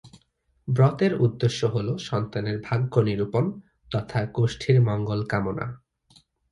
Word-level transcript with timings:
ব্রতের 0.67 1.13
উদ্দেশ্য 1.21 1.61
হল 1.65 1.87
সন্তানের 2.07 2.57
ভাগ্য 2.63 2.93
নিরূপণ 2.99 3.45
তথা 3.91 4.19
গোষ্ঠীর 4.35 4.77
মঙ্গল 4.81 5.19
কামনা। 5.25 5.65